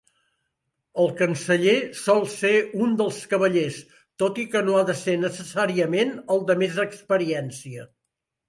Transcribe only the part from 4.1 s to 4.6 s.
tot i